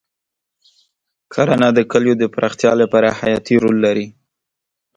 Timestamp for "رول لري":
3.63-4.07